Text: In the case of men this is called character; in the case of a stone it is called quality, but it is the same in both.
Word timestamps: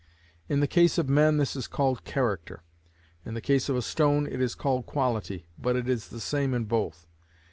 In 0.49 0.61
the 0.61 0.67
case 0.67 0.97
of 0.97 1.09
men 1.09 1.37
this 1.37 1.55
is 1.55 1.67
called 1.67 2.05
character; 2.05 2.63
in 3.23 3.35
the 3.35 3.39
case 3.39 3.69
of 3.69 3.75
a 3.75 3.83
stone 3.83 4.25
it 4.25 4.41
is 4.41 4.55
called 4.55 4.87
quality, 4.87 5.45
but 5.59 5.75
it 5.75 5.87
is 5.87 6.07
the 6.07 6.19
same 6.19 6.55
in 6.55 6.65
both. 6.65 7.05